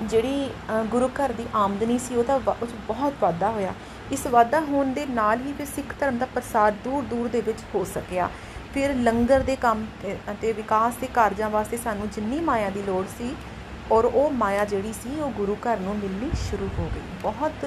ਜਿਹੜੀ 0.03 0.51
ਗੁਰੂ 0.91 1.09
ਘਰ 1.15 1.33
ਦੀ 1.33 1.47
ਆਮਦਨੀ 1.57 1.99
ਸੀ, 1.99 2.17
ਉਹਦਾ 2.17 2.39
ਬਹੁਤ 2.39 3.15
ਵਾਧਾ 3.23 3.51
ਹੋਇਆ। 3.51 3.73
ਇਸ 4.13 4.27
ਵਾਧਾ 4.27 4.61
ਹੋਣ 4.61 4.93
ਦੇ 4.93 5.07
ਨਾਲ 5.07 5.41
ਹੀ 5.41 5.53
ਫਿਰ 5.53 5.67
ਸਿੱਖ 5.67 5.95
ਧਰਮ 6.01 6.19
ਦਾ 6.19 6.27
ਪ੍ਰਸਾਰ 6.35 6.73
ਦੂਰ 6.85 7.05
ਦੂਰ 7.05 7.29
ਦੇ 7.29 7.41
ਵਿੱਚ 7.41 7.59
ਹੋ 7.75 7.85
ਸਕਿਆ। 7.85 8.29
ਫਿਰ 8.75 8.95
ਲੰਗਰ 8.95 9.43
ਦੇ 9.43 9.57
ਕੰਮ 9.57 9.85
ਅਤੇ 10.31 10.53
ਵਿਕਾਸ 10.53 10.95
ਦੇ 11.01 11.07
ਕਾਰਜਾਂ 11.15 11.51
ਵਾਸਤੇ 11.51 11.77
ਸਾਨੂੰ 11.77 12.09
ਜਿੰਨੀ 12.11 12.41
ਮਾਇਆ 12.41 12.71
ਦੀ 12.71 12.83
ਲੋੜ 12.83 13.05
ਸੀ 13.19 13.35
ਔਰ 13.93 14.05
ਉਹ 14.05 14.31
ਮਾਇਆ 14.31 14.64
ਜਿਹੜੀ 14.64 14.93
ਸੀ, 14.93 15.20
ਉਹ 15.20 15.31
ਗੁਰੂ 15.31 15.56
ਘਰ 15.67 15.79
ਨੂੰ 15.79 15.96
ਮਿਲਣੀ 15.99 16.31
ਸ਼ੁਰੂ 16.40 16.69
ਹੋ 16.79 16.88
ਗਈ। 16.94 17.00
ਬਹੁਤ 17.23 17.64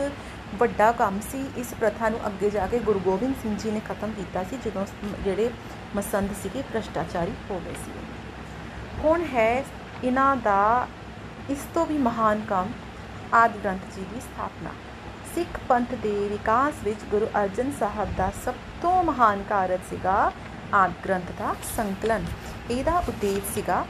ਵੱਡਾ 0.60 0.92
ਕੰਮ 0.92 1.20
ਸੀ। 1.22 1.46
ਇਸ 1.58 1.74
ਪ੍ਰਥਾ 1.74 2.10
ਨੂੰ 2.10 2.20
ਅੱਗੇ 2.28 2.50
ਜਾ 2.50 2.68
ਕੇ 2.68 2.80
ਗੁਰੂ 2.80 3.00
ਗੋਬਿੰਦ 3.00 3.36
ਸਿੰਘ 3.42 3.56
ਜੀ 3.58 3.72
ਨੇ 3.72 3.80
ਖਤਮ 3.80 4.12
ਕੀਤਾ 4.12 4.44
ਸੀ, 4.44 4.58
ਜਦੋਂ 4.66 4.86
ਜਿਹੜੇ 5.24 5.50
ਮਸੰਦ 5.96 6.34
ਸੀਗੇ, 6.44 6.62
ਭ੍ਰਸ਼ਟਾਚਾਰੀ 6.62 7.34
ਹੋ 7.50 7.60
ਗਏ 7.66 7.74
ਸੀ। 7.86 7.92
ਹੁਣ 9.04 9.24
ਹੈ 9.34 9.64
ਇਹਨਾਂ 10.04 10.36
ਦਾ 10.36 10.88
ਇਸ 11.50 11.66
ਤੋਂ 11.74 11.86
ਵੀ 11.86 11.98
ਮਹਾਨ 11.98 12.42
ਕੰਮ 12.50 12.72
ਆਦਿ 13.34 13.60
ਗ੍ਰੰਥ 13.60 13.96
ਜੀ 13.96 14.06
ਦੀ 14.14 14.20
ਸਥਾਪਨਾ। 14.20 14.70
ਸਿੱਖ 15.36 15.60
ਪੰਥ 15.70 15.94
ਦੇ 15.94 16.14
ਵਿਕਾਸ 16.30 16.84
ਵਿੱਚ 16.84 17.00
ਗੁਰੂ 17.12 17.28
ਅਰਜਨ 17.38 17.72
ਸਾਹਿਬ 17.80 18.16
ਦਾ 18.18 18.32
ਸਭ 18.46 18.54
ਤੋਂ 18.82 19.04
ਮਹਾਨ 19.04 19.44
ਕਾਰਜ 19.50 19.80
ਸੀਗਾ 19.90 20.32
ਆਦਿ 20.74 20.94
ਗ੍ਰੰਥ 21.06 21.32
ਦਾ 21.40 21.56
ਸੰਕਲਨ। 21.76 22.26
ਇਹਦਾ 22.72 22.98
ਉਦੇਸ਼ 23.10 23.54
ਸੀਗਾ 23.54 23.86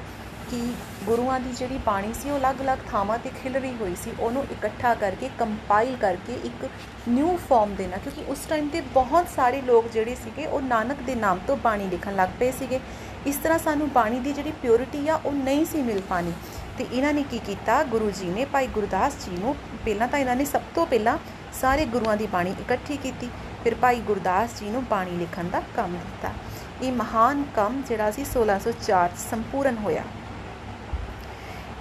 ਕਿ 0.51 0.73
ਗੁਰੂਆਂ 1.05 1.39
ਦੀ 1.39 1.51
ਜਿਹੜੀ 1.51 1.77
ਬਾਣੀ 1.77 2.13
ਸੀ, 2.13 2.31
ਉਹ 2.31 2.39
ਅਲੱਗ-ਅਲੱਗ 2.39 2.77
ਥਾਵਾਂ 2.91 3.17
ਤੇ 3.17 3.31
ਖਿਲ 3.43 3.55
ਰਹੀ 3.55 3.75
ਹੋਈ 3.81 3.95
ਸੀ, 3.95 4.11
ਉਹਨੂੰ 4.19 4.45
ਇਕੱਠਾ 4.51 4.95
ਕਰਕੇ 4.95 5.29
ਕੰਪਾਈਲ 5.39 5.95
ਕਰਕੇ 5.95 6.33
ਇੱਕ 6.33 6.69
ਨਿਊ 7.07 7.37
ਫਾਰਮ 7.49 7.75
ਦੇਣਾ। 7.75 7.97
ਕਿਉਂਕਿ 7.97 8.23
ਉਸ 8.27 8.39
ਟਾਈਮ 8.49 8.69
ਤੇ 8.69 8.81
ਬਹੁਤ 8.81 9.29
ਸਾਰੇ 9.35 9.61
ਲੋਕ 9.61 9.87
ਜਿਹੜੇ 9.87 10.15
ਸੀਗੇ, 10.15 10.45
ਉਹ 10.45 10.61
ਨਾਨਕ 10.61 10.97
ਦੇ 11.01 11.15
ਨਾਮ 11.15 11.39
ਤੋਂ 11.47 11.57
ਬਾਣੀ 11.57 11.87
ਲਿਖਣ 11.87 12.15
ਲੱਗ 12.15 12.29
ਪਏ 12.39 12.51
ਸੀਗੇ। 12.51 12.79
ਇਸ 13.25 13.35
ਤਰ੍ਹਾਂ 13.35 13.59
ਸਾਨੂੰ 13.59 13.89
ਬਾਣੀ 13.89 14.19
ਦੀ 14.19 14.33
ਜਿਹੜੀ 14.33 14.51
ਪਿਓਰਿਟੀ 14.51 15.07
ਆ, 15.07 15.19
ਉਹ 15.25 15.31
ਨਹੀਂ 15.31 15.65
ਸੀ 15.65 15.81
ਮਿਲ 15.81 16.01
ਪਾਣੀ। 16.01 16.33
ਤੇ 16.77 16.87
ਇਹਨਾਂ 16.93 17.13
ਨੇ 17.13 17.23
ਕੀ 17.23 17.39
ਕੀਤਾ? 17.39 17.83
ਗੁਰੂ 17.83 18.11
ਜੀ 18.11 18.27
ਨੇ, 18.27 18.45
ਭਾਈ 18.45 18.67
ਗੁਰਦਾਸ 18.67 19.13
ਜੀ 19.13 19.37
ਨੂੰ 19.37 19.55
ਪਹਿਲਾਂ 19.55 20.07
ਤਾਂ 20.07 20.19
ਇਹਨਾਂ 20.19 20.35
ਨੇ 20.35 20.45
ਸਭ 20.45 20.61
ਤੋਂ 20.75 20.85
ਪਹਿਲਾਂ 20.85 21.17
ਸਾਰੇ 21.61 21.85
ਗੁਰੂਆਂ 21.85 22.17
ਦੀ 22.17 22.27
ਬਾਣੀ 22.27 22.51
ਇਕੱਠੀ 22.51 22.97
ਕੀਤੀ। 22.97 23.29
ਫਿਰ 23.63 23.75
ਭਾਈ 23.75 23.99
ਗੁਰਦਾਸ 23.99 24.49
ਜੀ 24.59 24.69
ਨੂੰ 24.69 24.83
ਬਾਣੀ 24.85 25.11
ਲਿਖਣ 25.11 25.43
ਦਾ 25.43 25.61
ਕੰਮ 25.75 25.91
ਦਿੱਤਾ। 25.91 26.33
ਇਹ 26.81 26.91
ਮਹਾਨ 26.91 27.43
ਕੰਮ 27.55 27.81
ਜਿਹੜਾ 27.87 28.11
ਸੀ 28.11 28.25
1604 28.25 29.09
ਸੰਪੂਰਨ 29.31 29.77
ਹੋਇਆ। 29.77 30.03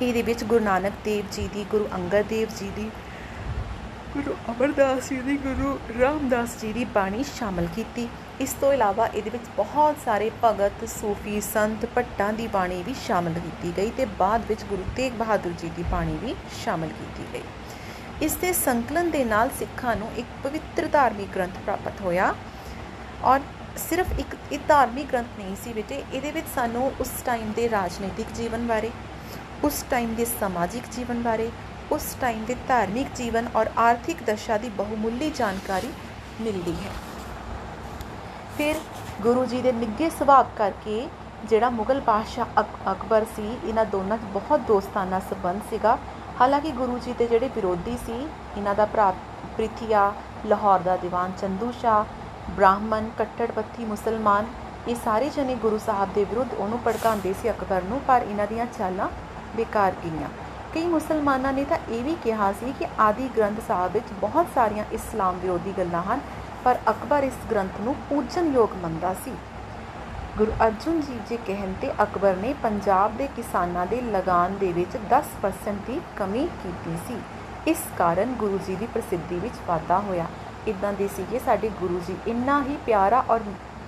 ਇਹਦੇ 0.02 0.22
ਵਿੱਚ 0.22 0.44
ਗੁਰੂ 0.44 0.64
ਨਾਨਕ 0.64 0.92
ਦੇਵ 1.04 1.24
ਜੀ 1.32 1.48
ਦੀ, 1.54 1.64
ਗੁਰੂ 1.70 1.88
ਅੰਗਦ 1.94 2.26
ਦੇਵ 2.28 2.48
ਜੀ 2.58 2.70
ਦੀ, 2.76 2.90
ਗੁਰੂ 4.14 4.34
ਅਮਰਦਾਸ 4.50 5.08
ਜੀ 5.08 5.20
ਦੀ, 5.20 5.36
ਗੁਰੂ 5.38 5.78
ਰਾਮਦਾਸ 6.00 6.56
ਜੀ 6.60 6.72
ਦੀ 6.72 6.84
ਬਾਣੀ 6.94 7.24
ਸ਼ਾਮਲ 7.26 7.66
ਕੀਤੀ। 7.74 8.08
ਇਸ 8.40 8.52
ਤੋਂ 8.60 8.72
ਇਲਾਵਾ 8.72 9.06
ਇਹਦੇ 9.06 9.30
ਵਿੱਚ 9.30 9.44
ਬਹੁਤ 9.56 9.96
ਸਾਰੇ 10.04 10.30
ਭਗਤ, 10.44 10.84
ਸੂਫੀ, 10.90 11.40
ਸੰਤ, 11.42 11.86
ਭੱਟਾਂ 11.94 12.32
ਦੀ 12.32 12.46
ਬਾਣੀ 12.48 12.82
ਵੀ 12.82 12.94
ਸ਼ਾਮਲ 13.06 13.32
ਕੀਤੀ 13.34 13.72
ਗਈ 13.76 13.90
ਤੇ 13.96 14.04
ਬਾਅਦ 14.18 14.46
ਵਿੱਚ 14.48 14.64
ਗੁਰੂ 14.68 14.84
ਤੇਗ 14.96 15.12
ਬਹਾਦਰ 15.18 15.50
ਜੀ 15.60 15.70
ਦੀ 15.76 15.84
ਬਾਣੀ 15.90 16.16
ਵੀ 16.22 16.34
ਸ਼ਾਮਲ 16.64 16.88
ਕੀਤੀ 16.90 17.26
ਗਈ। 17.34 17.42
ਇਸ 18.24 18.34
ਦੇ 18.36 18.52
ਸੰਕਲਨ 18.52 19.10
ਦੇ 19.10 19.24
ਨਾਲ 19.24 19.50
ਸਿੱਖਾਂ 19.58 19.96
ਨੂੰ 19.96 20.08
ਇੱਕ 20.16 20.26
ਪਵਿੱਤਰ 20.42 20.88
ਧਾਰਮਿਕ 20.92 21.28
ਗ੍ਰੰਥ 21.34 21.58
ਪ੍ਰਾਪਤ 21.58 22.00
ਹੋਇਆ 22.00 22.34
ਔਰ 23.24 23.40
ਸਿਰਫ 23.78 24.18
ਇੱਕ 24.18 24.34
ਇਹ 24.52 24.58
ਧਾਰਮਿਕ 24.68 25.06
ਗ੍ਰੰਥ 25.08 25.38
ਨਹੀਂ 25.38 25.56
ਸੀ 25.64 25.72
ਬੇਟੇ, 25.72 26.02
ਇਹਦੇ 26.12 26.30
ਵਿੱਚ 26.30 26.46
ਸਾਨੂੰ 26.54 26.90
ਉਸ 27.00 27.10
ਟਾਈਮ 27.24 27.52
ਦੇ 27.56 27.68
ਰਾਜਨੀਤਿਕ 27.70 28.32
ਜੀਵਨ 28.36 28.66
ਬਾਰੇ 28.66 28.90
ਉਸ 29.64 29.82
ਟਾਈਮ 29.90 30.14
ਦੇ 30.14 30.24
ਸਮਾਜਿਕ 30.24 30.84
ਜੀਵਨ 30.90 31.20
ਬਾਰੇ 31.22 31.50
ਉਸ 31.92 32.04
ਟਾਈਮ 32.20 32.44
ਦੇ 32.44 32.54
ਧਾਰਮਿਕ 32.68 33.08
ਜੀਵਨ 33.16 33.48
ਔਰ 33.56 33.68
ਆਰਥਿਕ 33.78 34.22
ਦਸ਼ਾ 34.24 34.56
ਦੀ 34.58 34.68
ਬਹੁਮੁੱਲੀ 34.76 35.30
ਜਾਣਕਾਰੀ 35.30 35.90
ਮਿਲਦੀ 36.40 36.74
ਹੈ 36.74 36.92
ਫਿਰ 38.56 38.76
ਗੁਰੂ 39.22 39.44
ਜੀ 39.44 39.60
ਦੇ 39.62 39.72
ਨਿੱਘੇ 39.72 40.08
ਸੁਭਾਅ 40.10 40.56
ਕਰਕੇ 40.56 41.08
ਜਿਹੜਾ 41.44 41.70
ਮੁਗਲ 41.70 42.00
ਬਾਦਸ਼ਾਹ 42.00 42.62
ਅਕਬਰ 42.92 43.24
ਸੀ 43.36 43.44
ਇਹਨਾਂ 43.64 43.84
ਦੋਨਾਂ 43.86 44.18
'ਚ 44.18 44.32
ਬਹੁਤ 44.32 44.60
ਦੋਸਤਾਨਾ 44.66 45.18
ਸਬੰਧ 45.28 45.62
ਸੀਗਾ 45.70 45.96
ਹਾਲਾਂਕਿ 46.40 46.70
ਗੁਰੂ 46.72 46.98
ਜੀ 46.98 47.12
ਦੇ 47.12 47.26
ਜਿਹੜੇ 47.26 47.48
ਵਿਰੋਧੀ 47.54 47.96
ਸੀ 48.06 48.12
ਇਹਨਾਂ 48.56 48.74
ਦਾ 48.74 48.86
ਭਰਾ 48.86 49.12
ਪ੍ਰਿਥਿਆ 49.56 50.12
ਲਾਹੌਰ 50.46 50.80
ਦਾ 50.80 50.96
ਦੀਵਾਨ 50.96 51.32
ਚੰਦੂ 51.40 51.70
ਸ਼ਾ 51.80 52.04
ਬ੍ਰਾਹਮਣ 52.50 53.08
ਕੱਟੜਪੱਥੀ 53.18 53.84
ਮੁਸਲਮਾਨ 53.84 54.46
ਇਹ 54.88 54.94
ਸਾਰੇ 54.96 55.28
ਜਨੇ 55.30 55.54
ਗੁਰੂ 55.56 55.78
ਸਾਹਿਬ 55.78 56.12
ਦੇ 56.12 56.24
ਵਿਰੁੱਧ 56.24 56.54
ਉਹਨੂੰ 56.54 56.78
ਭੜਕਾਉਂਦੇ 56.84 57.32
ਸੀ 57.32 57.50
ਅਕਬਰ 57.50 57.82
ਨੂੰ 57.82 58.00
ਪਰ 58.00 58.22
ਇਹਨਾਂ 58.22 58.46
ਦੀਆਂ 58.46 58.66
ਚਾਲਾਂ 58.68 59.08
ਬੇਕਾਰ 59.56 59.94
ਗਈਆਂ। 60.04 60.28
ਕਈ 60.74 60.86
ਮੁਸਲਮਾਨਾਂ 60.86 61.52
ਨੇ 61.52 61.64
ਤਾਂ 61.64 61.78
ਇਹ 61.88 62.04
ਵੀ 62.04 62.16
ਕਿਹਾ 62.24 62.52
ਸੀ 62.52 62.74
ਕਿ 62.78 62.86
ਆਦਿ 62.98 63.28
ਗ੍ਰੰਥ 63.36 63.60
ਸਾਹਿਬ 63.68 63.92
ਵਿੱਚ 63.92 64.12
ਬਹੁਤ 64.20 64.46
ਸਾਰੀਆਂ 64.54 64.84
ਇਸਲਾਮ 64.92 65.38
ਵਿਰੋਧੀ 65.38 65.74
ਗੱਲਾਂ 65.78 66.02
ਹਨ, 66.02 66.20
ਪਰ 66.64 66.78
ਅਕਬਰ 66.90 67.22
ਇਸ 67.22 67.38
ਗ੍ਰੰਥ 67.50 67.80
ਨੂੰ 67.80 67.94
ਪੂਜਨਯੋਗ 68.08 68.74
ਮੰਨਦਾ 68.82 69.14
ਸੀ। 69.14 69.32
ਗੁਰੂ 70.38 70.52
ਅਰਜਨ 70.66 71.00
ਜੀ 71.00 71.18
ਜੀ 71.28 71.38
ਕਹਿਣ 71.46 71.72
ਤੇ 71.80 71.92
ਅਕਬਰ 72.02 72.36
ਨੇ 72.36 72.54
ਪੰਜਾਬ 72.62 73.16
ਦੇ 73.16 73.28
ਕਿਸਾਨਾਂ 73.36 73.86
ਦੇ 73.86 74.00
ਲਗਾਨ 74.00 74.56
ਦੇ 74.58 74.72
ਵਿੱਚ 74.72 74.96
10% 75.10 75.80
ਦੀ 75.86 76.00
ਕਮੀ 76.16 76.48
ਕੀਤੀ 76.62 76.96
ਸੀ। 77.08 77.16
ਇਸ 77.66 77.78
ਕਾਰਨ 77.98 78.34
ਗੁਰੂ 78.34 78.58
ਜੀ 78.66 78.76
ਦੀ 78.76 78.86
ਪ੍ਰਸਿੱਧੀ 78.86 79.38
ਵਿੱਚ 79.38 79.54
ਵਾਧਾ 79.68 79.98
ਹੋਇਆ। 79.98 80.26
ਇਦਾਂ 80.68 80.92
ਦੇ 80.92 81.08
ਸੀਗੇ 81.08 81.38
ਸਾਡੇ 81.38 81.70
ਗੁਰੂ 81.80 82.00
ਜੀ। 82.06 82.16
ਇੰਨਾ 82.26 82.62
ਹੀ 82.62 82.76
ਪਿਆਰਾ 82.86 83.24
ਔਰ 83.30 83.40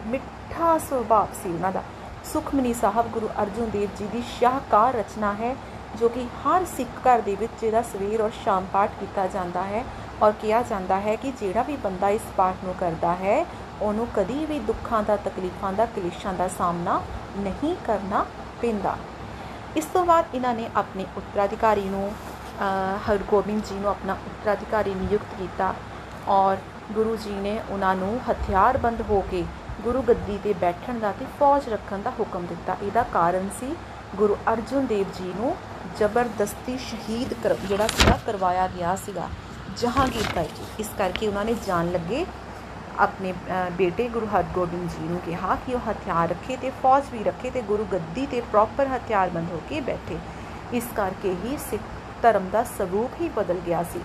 ਮਿੱਠਾ 0.07 0.79
ਸੁਭਾਅ 0.79 1.35
ਸੀ 1.43 1.53
ਉਹਨਾਂ 1.53 1.73
ਦਾ। 1.73 1.83
ਸੁਖਮਨੀ 2.25 2.73
ਸਾਹਿਬ 2.75 3.09
ਗੁਰੂ 3.13 3.29
ਅਰਜਨ 3.43 3.71
ਦੇਵ 3.71 3.89
ਜੀ 3.99 4.07
ਦੀ 4.13 4.23
ਸ਼ਾਹਕਾਰ 4.29 4.95
ਰਚਨਾ 4.95 5.33
ਹੈ, 5.35 5.55
ਜੋ 6.01 6.09
ਕਿ 6.09 6.27
ਹਰ 6.45 6.65
ਸਿੱਖ 6.67 7.01
ਘਰ 7.07 7.21
ਦੇ 7.21 7.35
ਵਿੱਚ 7.37 7.53
ਜਿਹੜਾ 7.61 7.83
ਸਵੇਰ 7.83 8.21
ਔਰ 8.23 8.31
ਸ਼ਾਮ 8.45 8.67
ਪਾਠ 8.73 8.91
ਕੀਤਾ 9.01 9.27
ਜਾਂਦਾ 9.27 9.63
ਹੈ 9.65 9.85
ਔਰ 10.23 10.33
ਕਿਹਾ 10.33 10.63
ਜਾਂਦਾ 10.63 10.99
ਹੈ 11.01 11.17
ਕਿ 11.17 11.33
ਜਿਹੜਾ 11.41 11.63
ਵੀ 11.63 11.77
ਬੰਦਾ 11.77 12.09
ਇਸ 12.09 12.23
ਪਾਠ 12.37 12.65
ਨੂੰ 12.65 12.75
ਕਰਦਾ 12.75 13.15
ਹੈ, 13.15 13.45
ਉਹਨੂੰ 13.83 14.07
ਕਦੀ 14.15 14.45
ਵੀ 14.47 14.59
ਦੁੱਖਾਂ 14.61 15.03
ਦਾ, 15.03 15.17
ਤਕਲੀਫਾਂ 15.19 15.73
ਦਾ, 15.73 15.87
ਕਲੇਸ਼ਾਂ 15.87 16.35
ਦਾ 16.35 16.49
ਸਾਹਮਣਾ 16.49 17.01
ਨਹੀਂ 17.39 17.75
ਕਰਨਾ 17.87 18.25
ਪੈਂਦਾ। 18.63 18.97
ਇਸ 19.77 19.85
ਤੋਂ 19.93 20.05
ਬਾਅਦ 20.05 20.35
ਇਹਨਾਂ 20.35 20.55
ਨੇ 20.55 20.69
ਆਪਣੇ 20.77 21.07
ਉੱਤਰਾਧਿਕਾਰੀ 21.17 21.89
ਨੂੰ 21.89 22.11
ਹਰਗੋਬਿੰਦ 23.09 23.65
ਜੀ 23.65 23.75
ਨੂੰ 23.75 23.91
ਆਪਣਾ 23.91 24.13
ਉੱਤਰਾਧਿਕਾਰੀ 24.27 24.95
ਨਿਯੁਕਤ 24.95 25.35
ਕੀਤਾ 25.39 25.75
ਔਰ 26.29 26.57
ਗੁਰੂ 26.93 27.17
ਜੀ 27.17 27.31
ਨੇ 27.33 27.59
ਉਹਨਾਂ 27.71 27.95
ਨੂੰ 27.97 28.19
ਹਥਿਆਰਬੰਦ 28.31 29.01
ਹੋ 29.11 29.21
ਕੇ 29.31 29.45
ਗੁਰੂ 29.81 30.03
ਗੱਦੀ 30.03 30.39
ਤੇ 30.45 30.53
ਬੈਠਣ 30.61 30.99
ਦਾ 30.99 31.13
ਤੇ 31.13 31.27
ਫੌਜ 31.39 31.69
ਰੱਖਣ 31.69 32.03
ਦਾ 32.03 32.11
ਹੁਕਮ 32.19 32.47
ਦਿੱਤਾ। 32.47 32.77
ਇਹਦਾ 32.83 33.03
ਕਾਰਨ 33.13 33.49
ਸੀ 33.61 33.75
ਗੁਰੂ 34.17 34.37
ਅਰਜਨ 34.53 34.87
ਦੇਵ 34.87 35.07
ਜੀ 35.19 35.33
ਨੂੰ 35.37 35.55
ਜ਼ਬਰਦਸਤੀ 35.99 36.77
ਸ਼ਹੀਦ 36.79 37.35
ਜਿਹੜਾ 37.67 37.87
ਸੀਗਾ, 37.87 38.19
ਕਰਵਾਇਆ 38.27 38.67
ਗਿਆ 38.69 38.95
ਸੀਗਾ 38.97 39.29
ਜਹਾਂਗੀਰ 39.79 40.33
ਭਾਈ 40.35 40.49
ਜੀ 40.57 40.65
ਇਸ 40.81 40.89
ਕਰਕੇ 40.99 41.29
ਉਹਨਾਂ 41.29 41.45
ਨੇ 41.45 41.55
ਜਾਣ 41.67 41.91
ਲੱਗੇ। 41.93 42.25
ਆਪਣੇ 43.01 43.33
ਬੇਟੇ 43.77 44.09
ਗੁਰੂ 44.09 44.27
ਹਰਗੋਬਿੰਦ 44.27 44.89
ਜੀ 44.91 45.09
ਨੂੰ 45.09 45.21
ਕਿਹਾ 45.21 45.55
ਕਿ 45.67 45.75
ਉਹ 45.75 45.91
ਹਥਿਆਰ 45.91 46.29
ਰੱਖੇ 46.29 46.57
ਤੇ 46.57 46.71
ਫੌਜ 46.83 47.05
ਵੀ 47.13 47.23
ਰੱਖੇ 47.25 47.51
ਤੇ 47.51 47.63
ਗੁਰੂ 47.63 47.85
ਗੱਦੀ 47.93 48.27
ਤੇ 48.27 48.41
ਪ੍ਰੋਪਰ 48.51 48.89
ਹਥਿਆਰਬੰਦ 48.89 49.51
ਹੋ 49.53 49.61
ਕੇ 49.69 49.81
ਬੈਠੇ। 49.81 50.19
ਇਸ 50.73 50.85
ਕਰਕੇ 50.97 51.35
ਹੀ 51.45 51.57
ਸਿੱਖ 51.61 51.83
ਧਰਮ 52.23 52.49
ਦਾ 52.53 52.63
ਸਰੂਪ 52.79 53.21
ਹੀ 53.21 53.29
ਬਦਲ 53.37 53.61
ਗਿਆ 53.67 53.83
ਸੀ। 53.83 54.01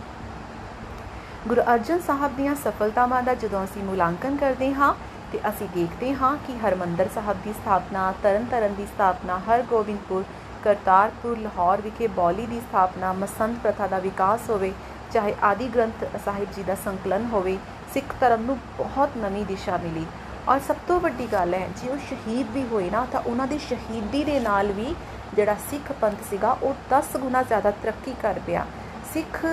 ਗੁਰੂ 1.47 1.62
ਅਰਜਨ 1.74 2.00
ਸਾਹਿਬ 2.07 2.36
ਦੀਆਂ 2.36 2.55
ਸਫਲਤਾਵਾਂ 2.55 3.21
ਦਾ 3.24 3.33
ਜਦੋਂ 3.36 3.63
ਅਸੀਂ 3.63 3.83
ਮੁਲਾਂਕਣ 3.83 4.36
ਕਰਦੇ 4.36 4.74
ਹਾਂ 4.74 4.93
ਤੇ 5.31 5.39
ਅਸੀਂ 5.50 5.67
ਦੇਖਦੇ 5.69 6.13
ਹਾਂ 6.13 6.36
ਕਿ 6.48 6.57
ਹਰਮੰਦਰ 6.60 7.10
ਸਾਹਿਬ 7.15 7.38
ਦੀ 7.43 7.53
ਸਥਾਪਨਾ, 7.53 8.12
ਤਰਨਤਾਰਨ 8.24 8.75
ਦੀ 8.75 8.86
ਸਥਾਪਨਾ, 8.86 9.39
ਹਰਗੋਬਿੰਦਪੁਰ, 9.48 10.24
ਕਰਤਾਰਪੁਰ, 10.63 11.38
ਲਾਹੌਰ 11.38 11.81
ਵਿਖੇ 11.81 12.07
ਬੌਲੀ 12.15 12.46
ਦੀ 12.46 12.60
ਸਥਾਪਨਾ, 12.60 13.12
ਮਸੰਦ 13.13 13.57
ਪ੍ਰਥਾ 13.63 13.88
ਦਾ 13.88 14.00
ਵਿਕਾਸ 14.00 14.50
ਹੋਵੇ, 14.50 14.74
ਚਾਹੇ 15.13 15.36
ਆਦਿ 15.43 15.67
ਗ੍ਰੰਥ 15.67 16.05
ਸਾਹਿਬ 16.25 16.51
ਜੀ 16.55 16.63
ਦਾ 16.63 16.75
ਸੰਕਲਨ 16.75 17.25
ਹੋਵੇ, 17.25 17.57
ਸਿੱਖ 17.93 18.13
ਧਰਮ 18.19 18.41
ਨੂੰ 18.41 18.57
ਬਹੁਤ 18.77 19.17
ਨਵੀਂ 19.17 19.46
ਦਿਸ਼ਾ 19.46 19.77
ਮਿਲੀ। 19.77 20.05
ਔਰ 20.50 20.60
ਸਭ 20.67 20.75
ਤੋਂ 20.88 21.00
ਵੱਡੀ 21.00 21.27
ਗੱਲ 21.31 21.53
ਹੈ, 21.53 21.67
ਜੇ 21.77 21.89
ਉਹ 21.89 21.98
ਸ਼ਹੀਦ 22.07 22.51
ਵੀ 22.53 22.63
ਹੋਏ 22.72 22.89
ਨਾ, 22.89 23.05
ਤਾਂ 23.12 23.22
ਉਹਨਾਂ 23.22 23.48
ਦੀ 23.48 23.57
ਸ਼ਹੀਦੀ 23.60 24.24
ਦੇ 24.24 24.39
ਨਾਲ 24.39 24.72
ਵੀ 24.72 24.93
ਜਿਹੜਾ 25.34 25.55
ਸਿੱਖ 25.69 25.91
ਪੰਥ 26.01 26.24
ਸੀਗਾ, 26.29 26.51
ਉਹ 26.63 26.75
10 26.89 27.15
ਗੁਣਾ 27.17 27.41
ਜ਼ਿਆਦਾ 27.43 27.72
ਤਰੱਕੀ 27.84 28.13
ਕਰ 28.22 28.39
ਪਿਆ। 28.46 28.65
ਸਿੱਖ 29.13 29.46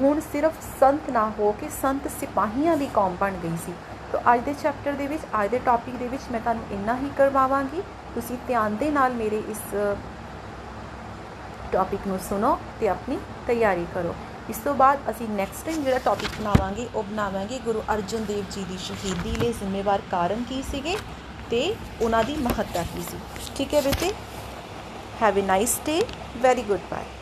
ਹੁਣ 0.00 0.20
ਸਿਰਫ 0.22 0.52
ਸੰਤ 0.78 1.10
ਨਾ 1.10 1.28
ਹੋ 1.38 1.50
ਕੇ 1.60 1.68
ਸੰਤ 1.72 2.08
ਸਿਪਾਹੀਆਂ 2.10 2.76
ਦੀ 2.76 2.86
ਕੌਮ 2.94 3.16
ਬਣ 3.20 3.32
ਗਈ 3.42 3.56
ਸੀ। 3.66 3.72
ਤਾਂ 4.12 4.20
ਅੱਜ 4.32 4.40
ਦੇ 4.44 4.54
ਚੈਪਟਰ 4.62 4.92
ਦੇ 4.92 5.06
ਵਿੱਚ, 5.06 5.22
ਅੱਜ 5.42 5.50
ਦੇ 5.50 5.58
ਟੌਪਿਕ 5.58 5.96
ਦੇ 5.96 6.08
ਵਿੱਚ 6.08 6.22
ਮੈਂ 6.32 6.40
ਤੁਹਾਨੂੰ 6.40 6.64
ਇੰਨਾ 6.72 6.96
ਹੀ 6.96 7.10
ਕਰਵਾਵਾਂਗੀ। 7.18 7.82
ਤੁਸੀਂ 8.14 8.36
ਧਿਆਨ 8.46 8.76
ਦੇ 8.76 8.90
ਨਾਲ 8.90 9.12
ਮੇਰੇ 9.14 9.42
ਇਸ 9.48 9.58
ਟੌਪਿਕ 11.72 12.06
ਨੂੰ 12.06 12.18
ਸੁਣੋ 12.28 12.58
ਤੇ 12.80 12.88
ਆਪਣੀ 12.88 13.18
ਤਿਆਰੀ 13.46 13.86
ਕਰੋ। 13.94 14.14
ਇਸ 14.50 14.56
ਤੋਂ 14.56 14.74
ਬਾਅਦ 14.74 15.10
ਅਸੀਂ 15.10 15.28
ਨੈਕਸਟ 15.28 15.64
ਟਾਈਮ 15.66 15.82
ਜਿਹੜਾ 15.82 15.98
ਟੌਪਿਕ 15.98 16.30
ਬਣਾਵਾਂਗੇ, 16.38 16.88
ਉਹ 16.94 17.02
ਬਣਾਵਾਂਗੇ 17.02 17.58
ਗੁਰੂ 17.64 17.82
ਅਰਜਨ 17.94 18.24
ਦੇਵ 18.24 18.44
ਜੀ 18.50 18.64
ਦੀ 18.64 18.78
ਸ਼ਹੀਦੀ 18.78 19.36
ਲਈ 19.36 19.52
ਜ਼ਿੰਮੇਵਾਰ 19.52 20.02
ਕਾਰਨ 20.10 20.42
ਕੀ 20.48 20.62
ਸੀਗੇ 20.70 20.96
ਤੇ 21.50 21.62
ਉਹਨਾਂ 22.02 22.24
ਦੀ 22.24 22.36
ਮਹੱਤਤਾ 22.38 22.82
ਕੀ 22.94 23.02
ਸੀ। 23.02 23.18
ਠੀਕ 23.56 23.74
ਹੈ 23.74 23.80
ਬੇਟੇ? 23.80 24.12
Have 25.22 25.40
a 25.40 25.44
nice 25.44 25.78
day 25.86 26.02
very 26.42 26.62
good 26.62 26.80
bye 26.90 27.18